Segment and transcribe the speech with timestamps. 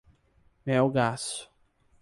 [0.65, 1.47] Melgaço